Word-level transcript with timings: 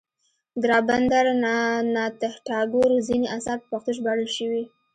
د 0.59 0.61
رابندر 0.71 1.25
ناته 1.95 2.29
ټاګور 2.47 2.91
ځینې 3.07 3.27
اثار 3.37 3.57
په 3.61 3.67
پښتو 3.71 3.89
ژباړل 3.97 4.29
شوي. 4.37 4.63